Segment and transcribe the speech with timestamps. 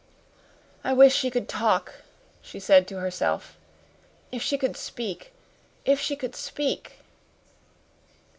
[0.83, 2.01] "I wish she could talk,"
[2.41, 3.55] she said to herself.
[4.31, 5.31] "If she could speak
[5.85, 7.01] if she could speak!"